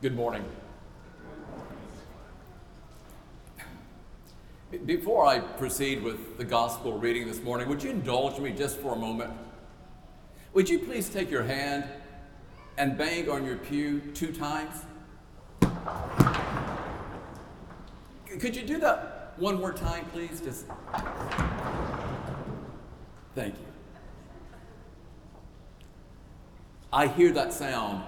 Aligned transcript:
Good 0.00 0.14
morning. 0.14 0.44
Before 4.86 5.26
I 5.26 5.40
proceed 5.40 6.04
with 6.04 6.38
the 6.38 6.44
gospel 6.44 6.96
reading 7.00 7.26
this 7.26 7.42
morning, 7.42 7.68
would 7.68 7.82
you 7.82 7.90
indulge 7.90 8.38
me 8.38 8.52
just 8.52 8.78
for 8.78 8.94
a 8.94 8.96
moment? 8.96 9.32
Would 10.52 10.68
you 10.68 10.78
please 10.78 11.08
take 11.08 11.32
your 11.32 11.42
hand 11.42 11.82
and 12.76 12.96
bang 12.96 13.28
on 13.28 13.44
your 13.44 13.56
pew 13.56 14.00
two 14.14 14.32
times? 14.32 14.84
Could 18.38 18.54
you 18.54 18.62
do 18.62 18.78
that 18.78 19.34
one 19.36 19.58
more 19.58 19.72
time, 19.72 20.04
please? 20.12 20.40
Just 20.40 20.66
thank 23.34 23.52
you. 23.58 23.66
I 26.92 27.08
hear 27.08 27.32
that 27.32 27.52
sound 27.52 28.04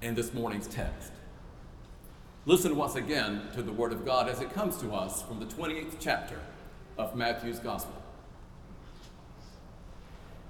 in 0.00 0.14
this 0.14 0.32
morning's 0.32 0.66
text. 0.66 1.12
Listen 2.48 2.76
once 2.76 2.94
again 2.94 3.42
to 3.52 3.62
the 3.62 3.70
Word 3.70 3.92
of 3.92 4.06
God 4.06 4.26
as 4.26 4.40
it 4.40 4.54
comes 4.54 4.78
to 4.78 4.94
us 4.94 5.20
from 5.20 5.38
the 5.38 5.44
28th 5.44 5.96
chapter 6.00 6.40
of 6.96 7.14
Matthew's 7.14 7.58
Gospel. 7.58 8.02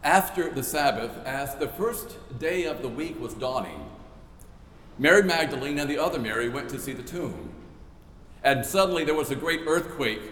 After 0.04 0.48
the 0.48 0.62
Sabbath, 0.62 1.10
as 1.26 1.56
the 1.56 1.66
first 1.66 2.16
day 2.38 2.66
of 2.66 2.82
the 2.82 2.88
week 2.88 3.20
was 3.20 3.34
dawning, 3.34 3.90
Mary 4.96 5.24
Magdalene 5.24 5.76
and 5.80 5.90
the 5.90 5.98
other 5.98 6.20
Mary 6.20 6.48
went 6.48 6.68
to 6.68 6.78
see 6.78 6.92
the 6.92 7.02
tomb. 7.02 7.50
And 8.44 8.64
suddenly 8.64 9.04
there 9.04 9.16
was 9.16 9.32
a 9.32 9.34
great 9.34 9.62
earthquake, 9.66 10.22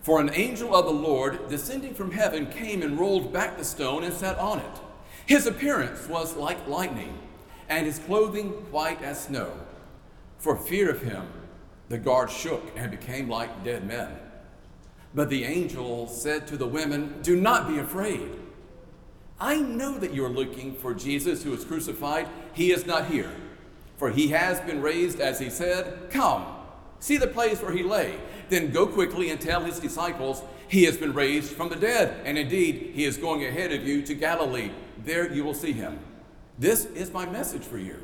for 0.00 0.20
an 0.20 0.34
angel 0.34 0.74
of 0.74 0.86
the 0.86 0.90
Lord, 0.90 1.48
descending 1.48 1.94
from 1.94 2.10
heaven, 2.10 2.46
came 2.46 2.82
and 2.82 2.98
rolled 2.98 3.32
back 3.32 3.56
the 3.56 3.64
stone 3.64 4.02
and 4.02 4.12
sat 4.12 4.38
on 4.40 4.58
it. 4.58 4.80
His 5.24 5.46
appearance 5.46 6.08
was 6.08 6.34
like 6.34 6.66
lightning, 6.66 7.16
and 7.68 7.86
his 7.86 8.00
clothing 8.00 8.48
white 8.72 9.00
as 9.02 9.22
snow. 9.22 9.52
For 10.42 10.56
fear 10.56 10.90
of 10.90 11.02
him, 11.02 11.24
the 11.88 11.98
guards 11.98 12.32
shook 12.32 12.72
and 12.74 12.90
became 12.90 13.28
like 13.28 13.62
dead 13.62 13.86
men. 13.86 14.08
But 15.14 15.30
the 15.30 15.44
angel 15.44 16.08
said 16.08 16.48
to 16.48 16.56
the 16.56 16.66
women, 16.66 17.22
Do 17.22 17.36
not 17.36 17.68
be 17.68 17.78
afraid. 17.78 18.28
I 19.38 19.60
know 19.60 19.96
that 19.98 20.12
you 20.12 20.24
are 20.24 20.28
looking 20.28 20.74
for 20.74 20.94
Jesus 20.94 21.44
who 21.44 21.52
was 21.52 21.64
crucified. 21.64 22.28
He 22.54 22.72
is 22.72 22.86
not 22.86 23.06
here, 23.06 23.30
for 23.98 24.10
he 24.10 24.28
has 24.28 24.58
been 24.62 24.82
raised 24.82 25.20
as 25.20 25.38
he 25.38 25.48
said. 25.48 26.10
Come, 26.10 26.44
see 26.98 27.18
the 27.18 27.28
place 27.28 27.62
where 27.62 27.70
he 27.72 27.84
lay. 27.84 28.18
Then 28.48 28.72
go 28.72 28.88
quickly 28.88 29.30
and 29.30 29.40
tell 29.40 29.62
his 29.62 29.78
disciples, 29.78 30.42
He 30.66 30.82
has 30.86 30.96
been 30.96 31.12
raised 31.12 31.52
from 31.52 31.68
the 31.68 31.76
dead, 31.76 32.20
and 32.24 32.36
indeed, 32.36 32.90
he 32.96 33.04
is 33.04 33.16
going 33.16 33.44
ahead 33.44 33.70
of 33.70 33.86
you 33.86 34.02
to 34.02 34.14
Galilee. 34.14 34.72
There 35.04 35.32
you 35.32 35.44
will 35.44 35.54
see 35.54 35.72
him. 35.72 36.00
This 36.58 36.86
is 36.86 37.12
my 37.12 37.26
message 37.26 37.62
for 37.62 37.78
you. 37.78 38.00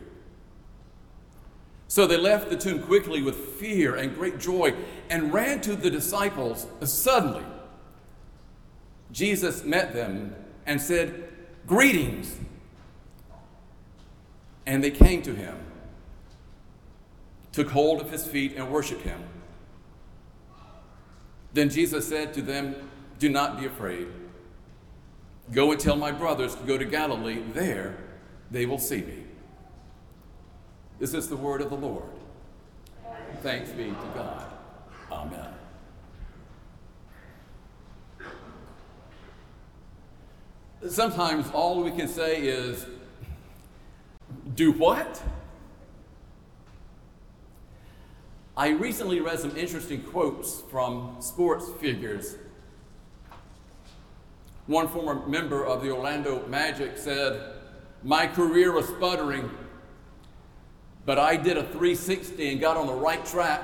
So 1.88 2.06
they 2.06 2.18
left 2.18 2.50
the 2.50 2.56
tomb 2.56 2.82
quickly 2.82 3.22
with 3.22 3.34
fear 3.34 3.96
and 3.96 4.14
great 4.14 4.38
joy 4.38 4.74
and 5.08 5.32
ran 5.32 5.62
to 5.62 5.74
the 5.74 5.90
disciples. 5.90 6.66
Suddenly, 6.82 7.44
Jesus 9.10 9.64
met 9.64 9.94
them 9.94 10.36
and 10.66 10.80
said, 10.80 11.28
Greetings. 11.66 12.36
And 14.66 14.84
they 14.84 14.90
came 14.90 15.22
to 15.22 15.34
him, 15.34 15.56
took 17.52 17.70
hold 17.70 18.02
of 18.02 18.10
his 18.10 18.26
feet, 18.26 18.54
and 18.54 18.70
worshiped 18.70 19.00
him. 19.00 19.22
Then 21.54 21.70
Jesus 21.70 22.06
said 22.06 22.34
to 22.34 22.42
them, 22.42 22.76
Do 23.18 23.30
not 23.30 23.58
be 23.58 23.64
afraid. 23.64 24.08
Go 25.52 25.72
and 25.72 25.80
tell 25.80 25.96
my 25.96 26.12
brothers 26.12 26.54
to 26.54 26.62
go 26.64 26.76
to 26.76 26.84
Galilee. 26.84 27.42
There 27.54 27.96
they 28.50 28.66
will 28.66 28.78
see 28.78 29.00
me. 29.00 29.24
This 30.98 31.14
is 31.14 31.28
the 31.28 31.36
word 31.36 31.60
of 31.60 31.70
the 31.70 31.76
Lord. 31.76 32.02
Thanks 33.40 33.70
be 33.70 33.84
to 33.84 34.10
God. 34.14 34.46
Amen. 35.12 35.54
Sometimes 40.88 41.48
all 41.52 41.82
we 41.84 41.92
can 41.92 42.08
say 42.08 42.42
is, 42.42 42.86
do 44.56 44.72
what? 44.72 45.22
I 48.56 48.70
recently 48.70 49.20
read 49.20 49.38
some 49.38 49.56
interesting 49.56 50.02
quotes 50.02 50.62
from 50.62 51.16
sports 51.20 51.70
figures. 51.80 52.36
One 54.66 54.88
former 54.88 55.24
member 55.28 55.64
of 55.64 55.80
the 55.80 55.92
Orlando 55.92 56.44
Magic 56.48 56.98
said, 56.98 57.40
My 58.02 58.26
career 58.26 58.72
was 58.72 58.88
sputtering 58.88 59.48
but 61.08 61.18
I 61.18 61.36
did 61.36 61.56
a 61.56 61.62
360 61.62 62.52
and 62.52 62.60
got 62.60 62.76
on 62.76 62.86
the 62.86 62.92
right 62.92 63.24
track. 63.24 63.62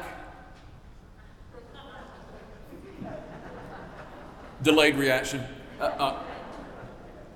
Delayed 4.62 4.97
reaction. 4.97 5.44
Uh, 5.78 5.84
uh, 5.84 6.22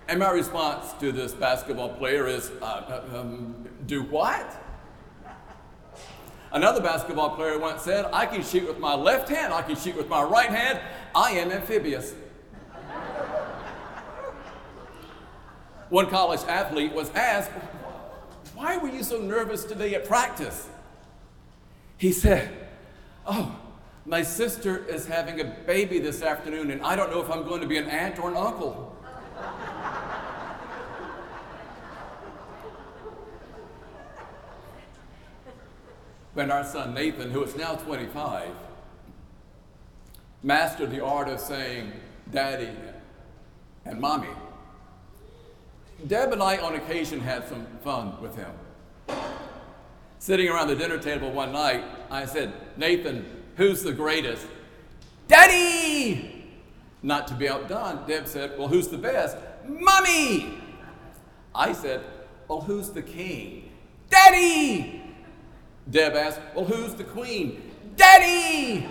and 0.08 0.18
my 0.18 0.30
response 0.30 0.94
to 1.00 1.12
this 1.12 1.34
basketball 1.34 1.90
player 1.90 2.26
is 2.26 2.50
uh, 2.62 2.64
uh, 2.64 3.18
um, 3.18 3.68
do 3.84 4.02
what? 4.02 4.50
Another 6.52 6.80
basketball 6.80 7.36
player 7.36 7.58
once 7.58 7.82
said, 7.82 8.06
I 8.10 8.24
can 8.24 8.42
shoot 8.42 8.66
with 8.66 8.78
my 8.78 8.94
left 8.94 9.28
hand, 9.28 9.52
I 9.52 9.60
can 9.60 9.76
shoot 9.76 9.94
with 9.94 10.08
my 10.08 10.22
right 10.22 10.48
hand, 10.48 10.80
I 11.14 11.32
am 11.32 11.52
amphibious. 11.52 12.14
One 15.90 16.06
college 16.06 16.40
athlete 16.48 16.94
was 16.94 17.10
asked, 17.10 17.50
why 18.58 18.76
were 18.76 18.88
you 18.88 19.04
so 19.04 19.20
nervous 19.20 19.62
today 19.62 19.94
at 19.94 20.04
practice? 20.04 20.68
He 21.96 22.10
said, 22.10 22.50
Oh, 23.24 23.56
my 24.04 24.22
sister 24.22 24.84
is 24.86 25.06
having 25.06 25.40
a 25.40 25.44
baby 25.44 26.00
this 26.00 26.22
afternoon, 26.22 26.72
and 26.72 26.82
I 26.82 26.96
don't 26.96 27.08
know 27.10 27.22
if 27.22 27.30
I'm 27.30 27.44
going 27.44 27.60
to 27.60 27.68
be 27.68 27.76
an 27.76 27.86
aunt 27.86 28.18
or 28.18 28.30
an 28.30 28.36
uncle. 28.36 28.96
when 36.34 36.50
our 36.50 36.64
son 36.64 36.94
Nathan, 36.94 37.30
who 37.30 37.44
is 37.44 37.54
now 37.54 37.76
25, 37.76 38.48
mastered 40.42 40.90
the 40.90 41.04
art 41.04 41.28
of 41.28 41.38
saying 41.38 41.92
daddy 42.32 42.70
and 43.84 44.00
mommy, 44.00 44.26
Deb 46.06 46.32
and 46.32 46.42
I, 46.42 46.58
on 46.58 46.76
occasion, 46.76 47.20
had 47.20 47.48
some 47.48 47.66
fun 47.82 48.20
with 48.20 48.36
him. 48.36 48.50
Sitting 50.20 50.48
around 50.48 50.68
the 50.68 50.76
dinner 50.76 50.98
table 50.98 51.30
one 51.32 51.52
night, 51.52 51.84
I 52.10 52.24
said, 52.24 52.52
Nathan, 52.76 53.26
who's 53.56 53.82
the 53.82 53.92
greatest? 53.92 54.46
Daddy! 55.26 56.46
Not 57.02 57.26
to 57.28 57.34
be 57.34 57.48
outdone, 57.48 58.06
Deb 58.06 58.26
said, 58.26 58.58
Well, 58.58 58.68
who's 58.68 58.88
the 58.88 58.98
best? 58.98 59.36
Mommy! 59.66 60.58
I 61.54 61.72
said, 61.72 62.02
Well, 62.46 62.60
who's 62.60 62.90
the 62.90 63.02
king? 63.02 63.70
Daddy! 64.08 65.02
Deb 65.90 66.14
asked, 66.14 66.40
Well, 66.54 66.64
who's 66.64 66.94
the 66.94 67.04
queen? 67.04 67.62
Daddy! 67.96 68.86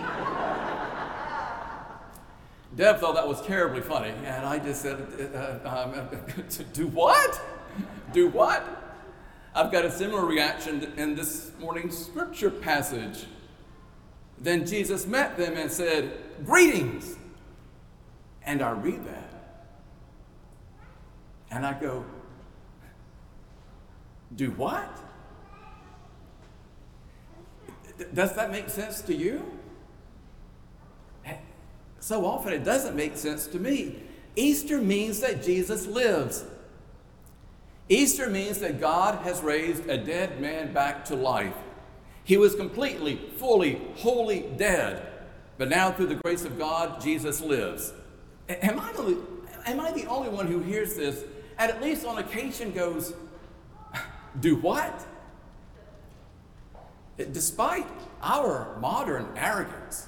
Deb 2.76 2.98
thought 2.98 3.14
that 3.14 3.26
was 3.26 3.40
terribly 3.42 3.80
funny, 3.80 4.12
and 4.24 4.46
I 4.46 4.58
just 4.58 4.82
said, 4.82 5.00
uh, 5.34 5.68
um, 5.68 6.08
Do 6.72 6.86
what? 6.88 7.40
Do 8.12 8.28
what? 8.28 8.64
I've 9.54 9.72
got 9.72 9.84
a 9.84 9.90
similar 9.90 10.24
reaction 10.24 10.92
in 10.96 11.14
this 11.14 11.50
morning's 11.58 11.98
scripture 11.98 12.50
passage. 12.50 13.26
Then 14.40 14.66
Jesus 14.66 15.06
met 15.06 15.36
them 15.36 15.56
and 15.56 15.70
said, 15.70 16.12
Greetings. 16.44 17.16
And 18.44 18.62
I 18.62 18.70
read 18.70 19.04
that. 19.04 19.32
And 21.50 21.66
I 21.66 21.78
go, 21.78 22.04
Do 24.36 24.50
what? 24.52 24.96
Does 28.14 28.34
that 28.34 28.52
make 28.52 28.68
sense 28.68 29.00
to 29.02 29.14
you? 29.14 29.44
So 32.00 32.24
often 32.24 32.52
it 32.52 32.64
doesn't 32.64 32.94
make 32.96 33.16
sense 33.16 33.46
to 33.48 33.58
me. 33.58 33.96
Easter 34.36 34.80
means 34.80 35.20
that 35.20 35.42
Jesus 35.42 35.86
lives. 35.86 36.44
Easter 37.88 38.28
means 38.28 38.58
that 38.58 38.80
God 38.80 39.20
has 39.24 39.40
raised 39.42 39.88
a 39.88 39.96
dead 39.96 40.40
man 40.40 40.72
back 40.72 41.04
to 41.06 41.16
life. 41.16 41.54
He 42.24 42.36
was 42.36 42.54
completely, 42.54 43.16
fully, 43.36 43.80
wholly 43.96 44.44
dead. 44.56 45.06
But 45.56 45.70
now, 45.70 45.90
through 45.90 46.06
the 46.06 46.14
grace 46.14 46.44
of 46.44 46.58
God, 46.58 47.00
Jesus 47.00 47.40
lives. 47.40 47.92
Am 48.48 48.78
I 48.78 48.92
the, 48.92 49.18
am 49.66 49.80
I 49.80 49.90
the 49.92 50.06
only 50.06 50.28
one 50.28 50.46
who 50.46 50.60
hears 50.60 50.94
this 50.94 51.24
and 51.58 51.72
at 51.72 51.82
least 51.82 52.06
on 52.06 52.18
occasion 52.18 52.72
goes, 52.72 53.12
Do 54.40 54.56
what? 54.56 55.04
Despite 57.16 57.86
our 58.22 58.78
modern 58.80 59.26
arrogance, 59.36 60.06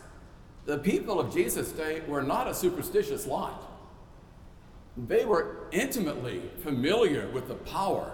the 0.70 0.78
people 0.78 1.19
of 1.19 1.34
Jesus' 1.34 1.72
day 1.72 2.00
were 2.06 2.22
not 2.22 2.46
a 2.46 2.55
superstitious 2.55 3.26
lot. 3.26 3.69
They 4.96 5.25
were 5.25 5.67
intimately 5.72 6.43
familiar 6.62 7.28
with 7.31 7.49
the 7.49 7.56
power 7.56 8.12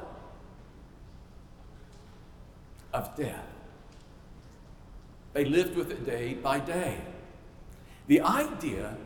of 2.95 3.15
death. 3.15 3.45
They 5.35 5.45
lived 5.45 5.77
with 5.77 5.91
it 5.91 6.07
day 6.07 6.33
by 6.33 6.61
day. 6.61 7.03
The 8.07 8.23
idea 8.23 8.97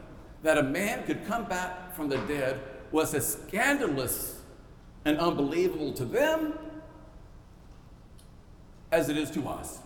that 0.45 0.57
a 0.57 0.63
man 0.63 1.03
could 1.03 1.27
come 1.27 1.47
back 1.47 1.97
from 1.97 2.09
the 2.09 2.19
dead 2.29 2.61
was 2.93 3.13
as 3.15 3.33
scandalous 3.33 4.43
and 5.05 5.19
unbelievable 5.19 5.93
to 5.95 6.05
them 6.05 6.57
as 8.93 9.09
it 9.09 9.17
is 9.17 9.29
to 9.33 9.49
us. 9.49 9.81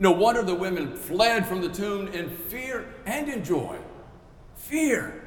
No 0.00 0.12
wonder 0.12 0.42
the 0.42 0.54
women 0.54 0.96
fled 0.96 1.46
from 1.46 1.60
the 1.60 1.68
tomb 1.68 2.08
in 2.08 2.30
fear 2.30 2.88
and 3.04 3.28
in 3.28 3.44
joy. 3.44 3.76
Fear. 4.56 5.22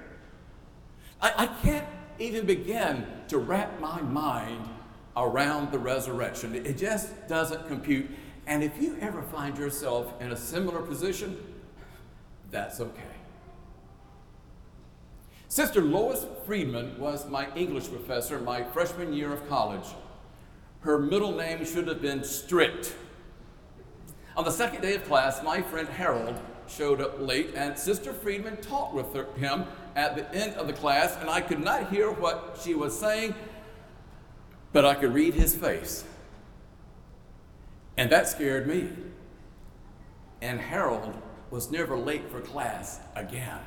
I, 1.21 1.33
I 1.37 1.45
can't 1.45 1.87
even 2.17 2.47
begin 2.47 3.05
to 3.27 3.37
wrap 3.37 3.79
my 3.79 4.01
mind 4.01 4.67
around 5.15 5.71
the 5.71 5.77
resurrection. 5.77 6.55
It 6.55 6.79
just 6.79 7.27
doesn't 7.27 7.67
compute. 7.67 8.09
And 8.47 8.63
if 8.63 8.81
you 8.81 8.97
ever 8.99 9.21
find 9.21 9.55
yourself 9.59 10.19
in 10.19 10.31
a 10.31 10.35
similar 10.35 10.81
position, 10.81 11.37
that's 12.49 12.79
okay. 12.79 13.03
Sister 15.49 15.81
Lois 15.81 16.25
Friedman 16.47 16.97
was 16.97 17.29
my 17.29 17.47
English 17.55 17.89
professor 17.89 18.39
my 18.39 18.63
freshman 18.63 19.13
year 19.13 19.31
of 19.31 19.47
college. 19.47 19.85
Her 20.79 20.97
middle 20.97 21.35
name 21.35 21.63
should 21.63 21.87
have 21.87 22.01
been 22.01 22.23
Strict. 22.23 22.95
On 24.35 24.43
the 24.43 24.51
second 24.51 24.81
day 24.81 24.95
of 24.95 25.03
class, 25.05 25.43
my 25.43 25.61
friend 25.61 25.87
Harold 25.87 26.35
showed 26.67 27.01
up 27.01 27.19
late, 27.19 27.53
and 27.55 27.77
Sister 27.77 28.13
Friedman 28.13 28.57
talked 28.57 28.95
with 28.95 29.13
her, 29.13 29.27
him 29.33 29.65
at 29.95 30.15
the 30.15 30.33
end 30.33 30.55
of 30.55 30.65
the 30.65 30.73
class, 30.73 31.15
and 31.19 31.29
I 31.29 31.41
could 31.41 31.59
not 31.59 31.91
hear 31.91 32.09
what 32.09 32.59
she 32.63 32.73
was 32.73 32.97
saying, 32.99 33.35
but 34.71 34.85
I 34.85 34.95
could 34.95 35.13
read 35.13 35.35
his 35.35 35.55
face. 35.55 36.03
And 37.95 38.11
that 38.11 38.27
scared 38.27 38.65
me. 38.65 38.89
And 40.41 40.59
Harold 40.59 41.13
was 41.51 41.69
never 41.69 41.95
late 41.95 42.29
for 42.31 42.41
class 42.41 42.99
again. 43.15 43.59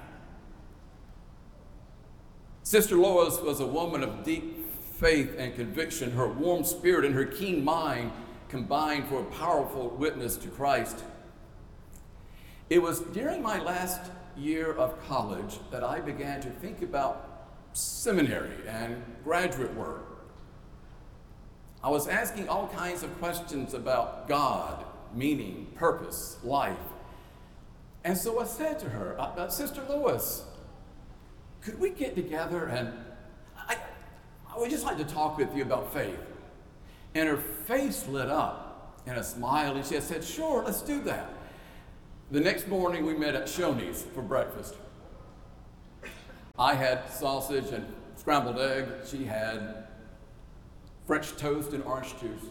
Sister 2.65 2.97
Lois 2.97 3.41
was 3.41 3.61
a 3.61 3.67
woman 3.67 4.03
of 4.03 4.25
deep 4.25 4.69
faith 4.95 5.37
and 5.39 5.55
conviction. 5.55 6.11
Her 6.11 6.27
warm 6.27 6.65
spirit 6.65 7.05
and 7.05 7.15
her 7.15 7.25
keen 7.25 7.65
mind 7.65 8.11
combined 8.49 9.09
for 9.09 9.21
a 9.21 9.25
powerful 9.25 9.91
witness 9.91 10.37
to 10.39 10.49
Christ. 10.49 11.03
It 12.69 12.81
was 12.81 13.01
during 13.01 13.43
my 13.43 13.61
last 13.61 14.11
year 14.37 14.73
of 14.73 15.01
college 15.07 15.59
that 15.71 15.83
I 15.83 16.01
began 16.01 16.41
to 16.43 16.51
think 16.51 16.83
about 16.83 17.49
seminary 17.73 18.67
and 18.69 19.03
graduate 19.25 19.75
work. 19.75 20.05
I 21.83 21.91
was 21.91 22.09
asking 22.09 22.49
all 22.49 22.69
kinds 22.69 23.03
of 23.03 23.17
questions 23.19 23.75
about 23.75 24.27
God, 24.27 24.85
meaning, 25.15 25.69
purpose, 25.77 26.39
life. 26.43 26.77
And 28.03 28.17
so 28.17 28.41
I 28.41 28.45
said 28.45 28.79
to 28.81 28.89
her, 28.89 29.21
uh, 29.21 29.25
uh 29.25 29.49
Sister 29.49 29.83
Lewis, 29.89 30.45
could 31.61 31.79
we 31.79 31.91
get 31.91 32.15
together 32.15 32.67
and 32.67 32.93
I, 33.57 33.77
I 34.49 34.59
would 34.59 34.71
just 34.71 34.85
like 34.85 34.99
to 34.99 35.05
talk 35.05 35.37
with 35.37 35.55
you 35.55 35.63
about 35.63 35.93
faith. 35.93 36.19
And 37.17 37.31
her 37.31 37.39
face 37.39 38.07
lit 38.09 38.29
up 38.29 39.01
in 39.07 39.15
a 39.15 39.25
smile, 39.25 39.75
and 39.75 39.87
she 39.87 39.99
said, 40.01 40.23
Sure, 40.23 40.63
let's 40.63 40.83
do 40.83 41.01
that. 41.05 41.33
The 42.31 42.41
next 42.41 42.69
morning, 42.69 43.07
we 43.07 43.15
met 43.15 43.35
at 43.35 43.47
Shoney's 43.47 44.03
for 44.03 44.21
breakfast. 44.21 44.75
I 46.59 46.75
had 46.75 47.11
sausage 47.11 47.73
and 47.73 47.87
scrambled 48.17 48.59
egg. 48.59 48.89
She 49.11 49.25
had 49.25 49.87
French 51.07 51.35
toast 51.37 51.73
and 51.73 51.83
orange 51.85 52.21
juice. 52.21 52.51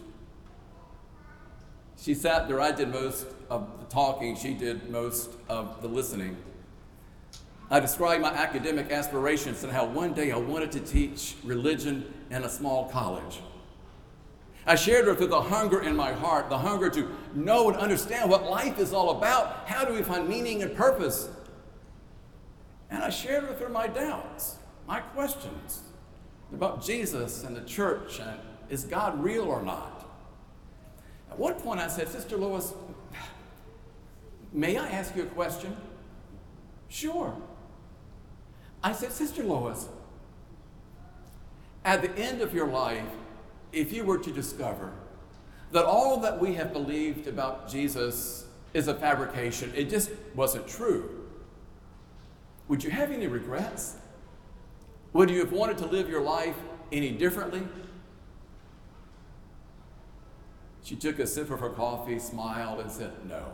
She 1.96 2.12
sat 2.12 2.48
there. 2.48 2.60
I 2.60 2.72
did 2.72 2.88
most 2.88 3.28
of 3.48 3.68
the 3.78 3.86
talking, 3.86 4.34
she 4.34 4.52
did 4.52 4.90
most 4.90 5.30
of 5.48 5.80
the 5.80 5.86
listening. 5.86 6.36
I 7.70 7.78
described 7.78 8.20
my 8.20 8.32
academic 8.32 8.90
aspirations 8.90 9.62
and 9.62 9.72
how 9.72 9.86
one 9.86 10.12
day 10.12 10.32
I 10.32 10.38
wanted 10.38 10.72
to 10.72 10.80
teach 10.80 11.36
religion 11.44 12.12
in 12.30 12.42
a 12.42 12.48
small 12.48 12.88
college. 12.88 13.38
I 14.66 14.74
shared 14.74 15.06
with 15.06 15.20
her 15.20 15.26
the 15.26 15.40
hunger 15.40 15.82
in 15.82 15.94
my 15.94 16.12
heart, 16.12 16.48
the 16.48 16.58
hunger 16.58 16.90
to 16.90 17.08
know 17.34 17.68
and 17.68 17.78
understand 17.78 18.28
what 18.28 18.44
life 18.44 18.78
is 18.78 18.92
all 18.92 19.10
about. 19.10 19.68
How 19.68 19.84
do 19.84 19.94
we 19.94 20.02
find 20.02 20.28
meaning 20.28 20.62
and 20.62 20.74
purpose? 20.74 21.28
And 22.90 23.02
I 23.02 23.10
shared 23.10 23.48
with 23.48 23.60
her 23.60 23.68
my 23.68 23.86
doubts, 23.86 24.56
my 24.86 25.00
questions 25.00 25.82
about 26.52 26.84
Jesus 26.84 27.44
and 27.44 27.56
the 27.56 27.62
church 27.62 28.20
and 28.20 28.38
is 28.68 28.84
God 28.84 29.22
real 29.22 29.44
or 29.44 29.62
not? 29.62 30.08
At 31.30 31.38
one 31.38 31.54
point 31.54 31.80
I 31.80 31.88
said, 31.88 32.08
Sister 32.08 32.36
Lois, 32.36 32.72
may 34.52 34.76
I 34.76 34.88
ask 34.88 35.14
you 35.14 35.22
a 35.22 35.26
question? 35.26 35.76
Sure. 36.88 37.36
I 38.82 38.92
said, 38.92 39.12
Sister 39.12 39.42
Lois, 39.42 39.88
at 41.84 42.02
the 42.02 42.10
end 42.16 42.40
of 42.40 42.54
your 42.54 42.66
life, 42.66 43.04
if 43.72 43.92
you 43.92 44.04
were 44.04 44.18
to 44.18 44.32
discover 44.32 44.92
that 45.72 45.84
all 45.84 46.20
that 46.20 46.40
we 46.40 46.54
have 46.54 46.72
believed 46.72 47.26
about 47.26 47.68
Jesus 47.68 48.46
is 48.72 48.88
a 48.88 48.94
fabrication, 48.94 49.72
it 49.74 49.90
just 49.90 50.10
wasn't 50.34 50.66
true, 50.68 51.26
would 52.68 52.82
you 52.82 52.90
have 52.90 53.10
any 53.10 53.26
regrets? 53.26 53.96
Would 55.12 55.30
you 55.30 55.38
have 55.38 55.52
wanted 55.52 55.78
to 55.78 55.86
live 55.86 56.08
your 56.08 56.20
life 56.20 56.56
any 56.92 57.10
differently? 57.10 57.62
She 60.82 60.94
took 60.94 61.18
a 61.18 61.26
sip 61.26 61.50
of 61.50 61.60
her 61.60 61.70
coffee, 61.70 62.18
smiled, 62.18 62.80
and 62.80 62.90
said, 62.90 63.12
No, 63.28 63.46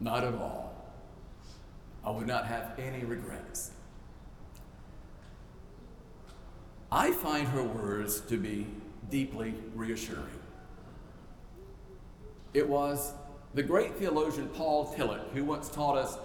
not 0.00 0.24
at 0.24 0.34
all. 0.34 0.72
I 2.04 2.10
would 2.10 2.26
not 2.26 2.46
have 2.46 2.78
any 2.78 3.04
regrets. 3.04 3.72
I 6.92 7.10
find 7.10 7.48
her 7.48 7.62
words 7.62 8.20
to 8.20 8.36
be 8.36 8.66
deeply 9.08 9.54
reassuring. 9.74 10.26
It 12.52 12.68
was 12.68 13.14
the 13.54 13.62
great 13.62 13.96
theologian 13.96 14.48
Paul 14.48 14.94
Tillich 14.94 15.26
who 15.32 15.42
once 15.42 15.70
taught 15.70 15.96
us 15.96 16.18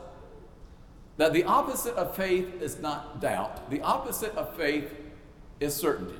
that 1.16 1.32
the 1.32 1.46
opposite 1.46 1.96
of 1.96 2.18
faith 2.18 2.62
is 2.62 2.80
not 2.80 3.22
doubt, 3.22 3.72
the 3.72 3.82
opposite 3.82 4.36
of 4.36 4.58
faith 4.58 4.94
is 5.62 5.74
certainty. 5.74 6.20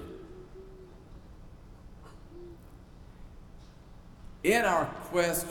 In 4.46 4.64
our 4.64 4.86
quest 4.86 5.46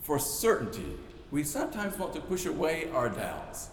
for 0.00 0.20
certainty, 0.20 0.96
we 1.32 1.42
sometimes 1.42 1.98
want 1.98 2.14
to 2.14 2.20
push 2.20 2.46
away 2.46 2.88
our 2.94 3.08
doubts 3.08 3.70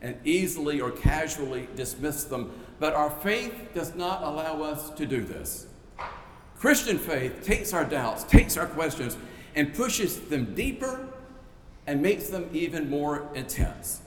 and 0.00 0.16
easily 0.24 0.80
or 0.80 0.92
casually 0.92 1.68
dismiss 1.74 2.22
them, 2.22 2.52
but 2.78 2.94
our 2.94 3.10
faith 3.10 3.54
does 3.74 3.94
not 3.94 4.22
allow 4.22 4.62
us 4.62 4.90
to 4.90 5.06
do 5.06 5.22
this. 5.22 5.66
Christian 6.58 6.98
faith 6.98 7.42
takes 7.42 7.72
our 7.72 7.84
doubts, 7.84 8.24
takes 8.24 8.56
our 8.56 8.66
questions, 8.66 9.16
and 9.54 9.74
pushes 9.74 10.20
them 10.20 10.54
deeper 10.54 11.08
and 11.86 12.02
makes 12.02 12.28
them 12.28 12.48
even 12.52 12.90
more 12.90 13.28
intense. 13.34 14.02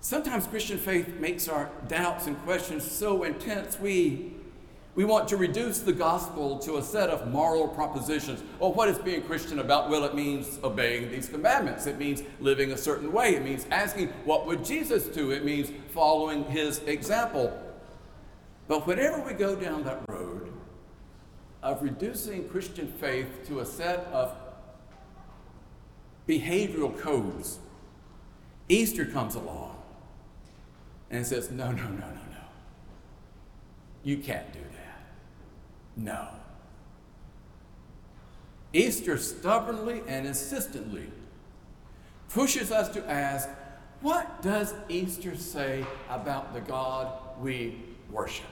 Sometimes 0.00 0.46
Christian 0.46 0.78
faith 0.78 1.08
makes 1.20 1.46
our 1.46 1.70
doubts 1.86 2.26
and 2.26 2.36
questions 2.44 2.90
so 2.90 3.22
intense 3.22 3.78
we 3.78 4.32
we 4.94 5.04
want 5.04 5.28
to 5.28 5.36
reduce 5.36 5.80
the 5.80 5.92
gospel 5.92 6.58
to 6.58 6.78
a 6.78 6.82
set 6.82 7.10
of 7.10 7.28
moral 7.28 7.68
propositions. 7.68 8.42
Well, 8.58 8.72
what 8.72 8.88
is 8.88 8.98
being 8.98 9.22
Christian 9.22 9.60
about? 9.60 9.88
Well, 9.88 10.04
it 10.04 10.14
means 10.14 10.58
obeying 10.64 11.10
these 11.10 11.28
commandments. 11.28 11.86
It 11.86 11.96
means 11.96 12.22
living 12.40 12.72
a 12.72 12.76
certain 12.76 13.12
way. 13.12 13.36
It 13.36 13.44
means 13.44 13.66
asking, 13.70 14.08
what 14.24 14.46
would 14.46 14.64
Jesus 14.64 15.04
do? 15.04 15.30
It 15.30 15.44
means 15.44 15.70
following 15.94 16.44
his 16.44 16.80
example. 16.80 17.56
But 18.66 18.86
whenever 18.86 19.20
we 19.20 19.32
go 19.32 19.54
down 19.54 19.84
that 19.84 20.00
road 20.08 20.52
of 21.62 21.82
reducing 21.82 22.48
Christian 22.48 22.88
faith 22.88 23.46
to 23.46 23.60
a 23.60 23.66
set 23.66 24.00
of 24.12 24.34
behavioral 26.28 26.98
codes, 26.98 27.58
Easter 28.68 29.04
comes 29.04 29.36
along 29.36 29.76
and 31.10 31.24
says, 31.24 31.50
no, 31.50 31.70
no, 31.70 31.84
no, 31.84 31.90
no, 31.90 32.06
no. 32.06 32.44
You 34.02 34.18
can't 34.18 34.52
do. 34.52 34.60
No. 35.96 36.28
Easter 38.72 39.18
stubbornly 39.18 40.02
and 40.06 40.26
insistently 40.26 41.10
pushes 42.28 42.70
us 42.70 42.88
to 42.90 43.10
ask 43.10 43.48
what 44.00 44.40
does 44.40 44.74
Easter 44.88 45.36
say 45.36 45.84
about 46.08 46.54
the 46.54 46.60
God 46.60 47.12
we 47.40 47.82
worship? 48.10 48.46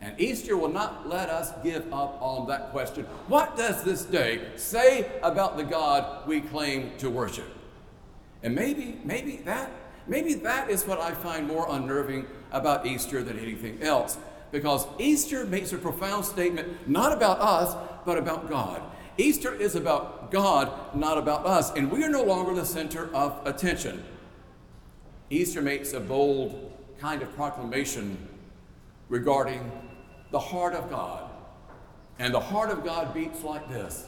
And 0.00 0.18
Easter 0.18 0.56
will 0.56 0.68
not 0.68 1.08
let 1.08 1.28
us 1.28 1.52
give 1.62 1.92
up 1.92 2.22
on 2.22 2.46
that 2.46 2.70
question. 2.70 3.04
What 3.26 3.56
does 3.56 3.82
this 3.82 4.04
day 4.04 4.46
say 4.56 5.10
about 5.22 5.56
the 5.56 5.64
God 5.64 6.26
we 6.26 6.40
claim 6.40 6.92
to 6.98 7.10
worship? 7.10 7.48
And 8.42 8.54
maybe, 8.54 8.98
maybe 9.04 9.38
that, 9.38 9.70
maybe 10.06 10.34
that 10.34 10.70
is 10.70 10.86
what 10.86 11.00
I 11.00 11.12
find 11.12 11.46
more 11.48 11.66
unnerving 11.68 12.26
about 12.52 12.86
Easter 12.86 13.22
than 13.24 13.38
anything 13.38 13.82
else. 13.82 14.16
Because 14.50 14.86
Easter 14.98 15.44
makes 15.44 15.72
a 15.72 15.78
profound 15.78 16.24
statement 16.24 16.88
not 16.88 17.12
about 17.12 17.40
us, 17.40 17.76
but 18.04 18.18
about 18.18 18.48
God. 18.48 18.82
Easter 19.18 19.54
is 19.54 19.74
about 19.74 20.30
God, 20.30 20.72
not 20.94 21.18
about 21.18 21.44
us, 21.44 21.72
and 21.72 21.90
we 21.90 22.04
are 22.04 22.08
no 22.08 22.22
longer 22.22 22.54
the 22.54 22.64
center 22.64 23.12
of 23.14 23.44
attention. 23.46 24.04
Easter 25.28 25.60
makes 25.60 25.92
a 25.92 26.00
bold 26.00 26.72
kind 26.98 27.20
of 27.22 27.34
proclamation 27.34 28.16
regarding 29.08 29.70
the 30.30 30.38
heart 30.38 30.74
of 30.74 30.88
God. 30.88 31.30
And 32.18 32.32
the 32.32 32.40
heart 32.40 32.70
of 32.70 32.84
God 32.84 33.12
beats 33.14 33.42
like 33.42 33.68
this. 33.68 34.06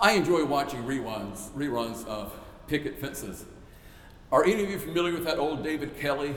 I 0.00 0.12
enjoy 0.12 0.44
watching 0.44 0.84
reruns, 0.84 1.50
reruns 1.50 2.06
of 2.06 2.32
picket 2.68 3.00
fences. 3.00 3.44
Are 4.30 4.44
any 4.44 4.62
of 4.62 4.70
you 4.70 4.78
familiar 4.78 5.12
with 5.12 5.24
that 5.24 5.38
old 5.38 5.64
David 5.64 5.98
Kelley 5.98 6.34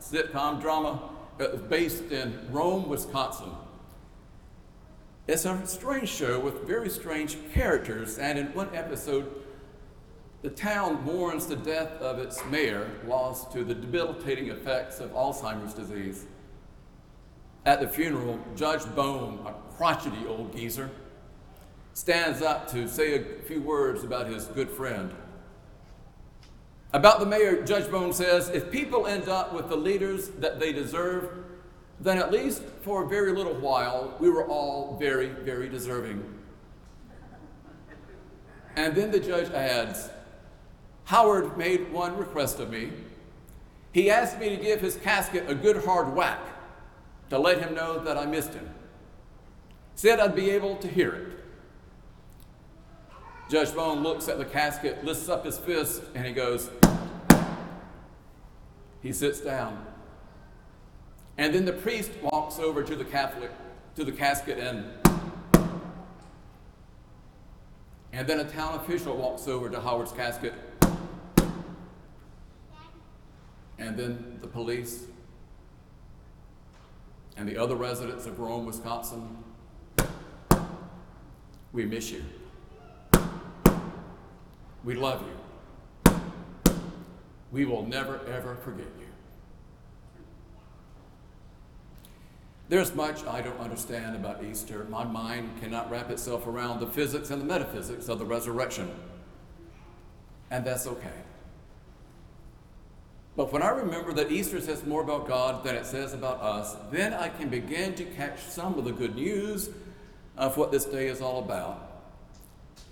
sitcom 0.00 0.60
drama 0.60 1.10
uh, 1.40 1.56
based 1.56 2.12
in 2.12 2.46
Rome, 2.50 2.88
Wisconsin? 2.88 3.50
It's 5.26 5.44
a 5.44 5.66
strange 5.66 6.08
show 6.08 6.38
with 6.38 6.66
very 6.66 6.90
strange 6.90 7.36
characters, 7.54 8.18
and 8.18 8.38
in 8.38 8.46
one 8.54 8.68
episode, 8.74 9.42
the 10.42 10.50
town 10.50 11.04
mourns 11.04 11.46
the 11.46 11.56
death 11.56 11.92
of 12.00 12.18
its 12.18 12.44
mayor, 12.46 12.90
lost 13.06 13.52
to 13.52 13.62
the 13.62 13.74
debilitating 13.74 14.48
effects 14.48 14.98
of 14.98 15.12
Alzheimer's 15.12 15.72
disease. 15.72 16.26
At 17.64 17.80
the 17.80 17.86
funeral, 17.86 18.40
Judge 18.56 18.84
Bone, 18.96 19.38
a 19.46 19.54
crotchety 19.76 20.26
old 20.26 20.54
geezer, 20.54 20.90
stands 21.94 22.42
up 22.42 22.68
to 22.72 22.88
say 22.88 23.14
a 23.14 23.42
few 23.42 23.62
words 23.62 24.02
about 24.02 24.26
his 24.26 24.46
good 24.46 24.68
friend. 24.68 25.14
About 26.94 27.20
the 27.20 27.26
mayor, 27.26 27.62
Judge 27.62 27.90
Bone 27.90 28.12
says 28.12 28.50
if 28.50 28.70
people 28.70 29.06
end 29.06 29.28
up 29.28 29.54
with 29.54 29.68
the 29.68 29.76
leaders 29.76 30.28
that 30.28 30.60
they 30.60 30.72
deserve, 30.72 31.30
then 32.00 32.18
at 32.18 32.30
least 32.30 32.62
for 32.82 33.04
a 33.04 33.08
very 33.08 33.32
little 33.32 33.54
while, 33.54 34.14
we 34.18 34.28
were 34.28 34.46
all 34.46 34.96
very, 34.98 35.28
very 35.28 35.68
deserving. 35.68 36.22
And 38.76 38.94
then 38.94 39.10
the 39.10 39.20
judge 39.20 39.50
adds, 39.50 40.10
Howard 41.04 41.56
made 41.56 41.92
one 41.92 42.16
request 42.16 42.60
of 42.60 42.70
me. 42.70 42.90
He 43.92 44.10
asked 44.10 44.38
me 44.38 44.48
to 44.50 44.56
give 44.56 44.80
his 44.80 44.96
casket 44.96 45.48
a 45.48 45.54
good 45.54 45.84
hard 45.84 46.14
whack 46.14 46.40
to 47.30 47.38
let 47.38 47.60
him 47.60 47.74
know 47.74 47.98
that 48.04 48.16
I 48.16 48.26
missed 48.26 48.54
him. 48.54 48.68
Said 49.94 50.20
I'd 50.20 50.34
be 50.34 50.50
able 50.50 50.76
to 50.76 50.88
hear 50.88 51.14
it. 51.14 51.41
Judge 53.52 53.74
Bone 53.74 54.02
looks 54.02 54.28
at 54.28 54.38
the 54.38 54.46
casket, 54.46 55.04
lifts 55.04 55.28
up 55.28 55.44
his 55.44 55.58
fist, 55.58 56.02
and 56.14 56.24
he 56.26 56.32
goes, 56.32 56.70
he 59.02 59.12
sits 59.12 59.42
down. 59.42 59.84
And 61.36 61.54
then 61.54 61.66
the 61.66 61.74
priest 61.74 62.12
walks 62.22 62.58
over 62.58 62.82
to 62.82 62.96
the 62.96 63.04
Catholic, 63.04 63.50
to 63.96 64.04
the 64.04 64.12
casket 64.12 64.58
and 64.58 64.86
and 68.14 68.26
then 68.26 68.40
a 68.40 68.44
town 68.44 68.80
official 68.80 69.14
walks 69.18 69.46
over 69.46 69.68
to 69.68 69.78
Howard's 69.82 70.12
casket. 70.12 70.54
And 73.78 73.98
then 73.98 74.38
the 74.40 74.48
police 74.48 75.04
and 77.36 77.46
the 77.46 77.58
other 77.58 77.76
residents 77.76 78.24
of 78.24 78.40
Rome, 78.40 78.64
Wisconsin. 78.64 79.36
We 81.74 81.84
miss 81.84 82.10
you. 82.10 82.24
We 84.84 84.94
love 84.94 85.22
you. 85.22 86.14
We 87.52 87.64
will 87.66 87.86
never, 87.86 88.20
ever 88.26 88.56
forget 88.56 88.86
you. 88.98 89.06
There's 92.68 92.94
much 92.94 93.24
I 93.26 93.42
don't 93.42 93.60
understand 93.60 94.16
about 94.16 94.42
Easter. 94.42 94.86
My 94.88 95.04
mind 95.04 95.60
cannot 95.60 95.90
wrap 95.90 96.10
itself 96.10 96.46
around 96.46 96.80
the 96.80 96.86
physics 96.86 97.30
and 97.30 97.40
the 97.40 97.44
metaphysics 97.44 98.08
of 98.08 98.18
the 98.18 98.24
resurrection. 98.24 98.90
And 100.50 100.64
that's 100.64 100.86
okay. 100.86 101.10
But 103.36 103.52
when 103.52 103.62
I 103.62 103.68
remember 103.68 104.12
that 104.14 104.32
Easter 104.32 104.60
says 104.60 104.84
more 104.84 105.02
about 105.02 105.28
God 105.28 105.64
than 105.64 105.74
it 105.74 105.86
says 105.86 106.14
about 106.14 106.40
us, 106.40 106.76
then 106.90 107.12
I 107.12 107.28
can 107.28 107.48
begin 107.48 107.94
to 107.94 108.04
catch 108.04 108.40
some 108.40 108.78
of 108.78 108.84
the 108.84 108.92
good 108.92 109.16
news 109.16 109.70
of 110.36 110.56
what 110.56 110.72
this 110.72 110.84
day 110.84 111.08
is 111.08 111.20
all 111.20 111.38
about. 111.38 111.91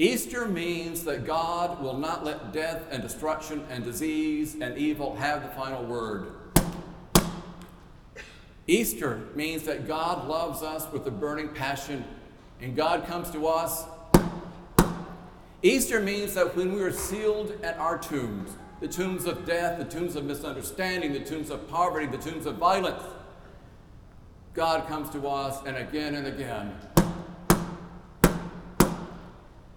Easter 0.01 0.49
means 0.49 1.05
that 1.05 1.27
God 1.27 1.83
will 1.83 1.99
not 1.99 2.25
let 2.25 2.55
death 2.55 2.85
and 2.91 3.03
destruction 3.03 3.67
and 3.69 3.85
disease 3.85 4.57
and 4.59 4.79
evil 4.79 5.15
have 5.17 5.43
the 5.43 5.51
final 5.51 5.85
word. 5.85 6.33
Easter 8.67 9.21
means 9.35 9.65
that 9.65 9.87
God 9.87 10.27
loves 10.27 10.63
us 10.63 10.91
with 10.91 11.07
a 11.07 11.11
burning 11.11 11.51
passion 11.51 12.03
and 12.63 12.75
God 12.75 13.07
comes 13.07 13.31
to 13.33 13.47
us. 13.47 13.85
Easter 15.63 16.01
means 16.01 16.33
that 16.33 16.57
when 16.57 16.73
we 16.73 16.81
are 16.81 16.93
sealed 16.93 17.63
at 17.63 17.77
our 17.77 17.99
tombs, 17.99 18.53
the 18.81 18.89
tombs 18.89 19.27
of 19.27 19.45
death, 19.45 19.79
the 19.79 19.85
tombs 19.85 20.17
of 20.17 20.25
misunderstanding, 20.25 21.13
the 21.13 21.21
tombs 21.21 21.51
of 21.51 21.69
poverty, 21.69 22.07
the 22.07 22.17
tombs 22.17 22.47
of 22.47 22.55
violence, 22.55 23.03
God 24.55 24.89
comes 24.89 25.11
to 25.11 25.29
us 25.29 25.59
and 25.67 25.77
again 25.77 26.15
and 26.15 26.27
again 26.27 26.75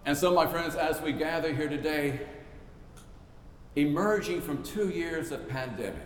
and 0.06 0.18
so, 0.18 0.34
my 0.34 0.46
friends, 0.46 0.76
as 0.76 1.02
we 1.02 1.14
gather 1.14 1.54
here 1.54 1.70
today, 1.70 2.22
emerging 3.76 4.42
from 4.42 4.62
two 4.64 4.90
years 4.90 5.32
of 5.32 5.48
pandemic, 5.48 6.02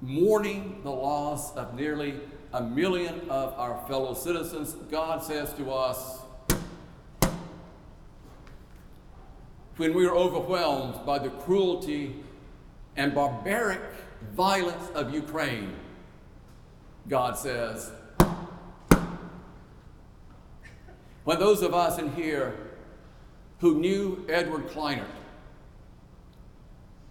mourning 0.00 0.80
the 0.82 0.90
loss 0.90 1.54
of 1.56 1.74
nearly 1.74 2.20
a 2.52 2.62
million 2.62 3.20
of 3.28 3.54
our 3.54 3.86
fellow 3.86 4.14
citizens, 4.14 4.72
God 4.90 5.22
says 5.22 5.52
to 5.54 5.70
us, 5.70 6.20
when 9.76 9.94
we 9.94 10.06
are 10.06 10.14
overwhelmed 10.14 11.04
by 11.04 11.18
the 11.18 11.28
cruelty 11.28 12.16
and 12.96 13.14
barbaric 13.14 13.80
violence 14.34 14.88
of 14.94 15.12
Ukraine, 15.12 15.74
God 17.08 17.36
says, 17.36 17.92
When 21.26 21.40
those 21.40 21.62
of 21.62 21.74
us 21.74 21.98
in 21.98 22.12
here 22.12 22.54
who 23.58 23.80
knew 23.80 24.24
Edward 24.28 24.68
Kleinert 24.68 25.06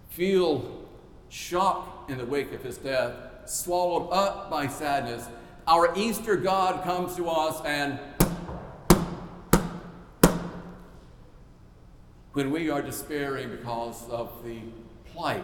feel 0.08 0.86
shock 1.28 2.06
in 2.08 2.20
the 2.20 2.26
wake 2.26 2.54
of 2.54 2.64
his 2.64 2.78
death, 2.78 3.12
swallowed 3.44 4.08
up 4.14 4.50
by 4.50 4.68
sadness, 4.68 5.28
our 5.68 5.94
Easter 5.98 6.38
God 6.38 6.82
comes 6.86 7.18
to 7.18 7.28
us 7.28 7.62
and 7.66 8.00
when 12.32 12.52
we 12.52 12.70
are 12.70 12.82
despairing 12.82 13.50
because 13.50 14.08
of 14.08 14.32
the 14.46 14.60
plight 15.12 15.44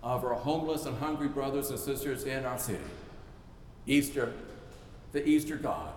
of 0.00 0.24
our 0.24 0.34
homeless 0.34 0.86
and 0.86 0.96
hungry 0.98 1.26
brothers 1.26 1.70
and 1.70 1.78
sisters 1.80 2.22
in 2.22 2.44
our 2.44 2.56
city, 2.56 2.78
Easter, 3.84 4.32
the 5.10 5.28
Easter 5.28 5.56
God 5.56 5.92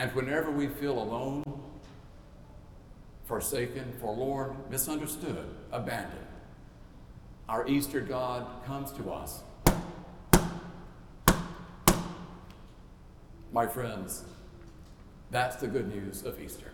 And 0.00 0.10
whenever 0.12 0.50
we 0.50 0.66
feel 0.66 0.98
alone, 0.98 1.44
forsaken, 3.26 3.92
forlorn, 4.00 4.56
misunderstood, 4.70 5.44
abandoned, 5.72 6.26
our 7.50 7.68
Easter 7.68 8.00
God 8.00 8.46
comes 8.64 8.92
to 8.92 9.10
us. 9.10 9.42
My 13.52 13.66
friends, 13.66 14.24
that's 15.30 15.56
the 15.56 15.68
good 15.68 15.94
news 15.94 16.22
of 16.22 16.40
Easter. 16.40 16.72